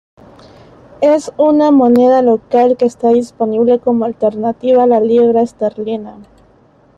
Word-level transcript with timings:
Esta 1.01 1.15
es 1.15 1.31
una 1.37 1.69
moneda 1.69 2.23
local 2.23 2.75
que 2.75 2.85
está 2.85 3.09
disponible 3.09 3.77
como 3.77 4.03
alternativa 4.05 4.81
a 4.81 4.87
la 4.87 4.99
libra 4.99 5.43
esterlina. 5.43 6.17